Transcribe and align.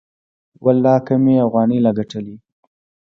ولله 0.65 0.95
که 1.05 1.15
مې 1.23 1.35
اوغانۍ 1.45 1.79
لا 1.85 1.91
گټلې 1.99 2.33
وي. 2.35 2.47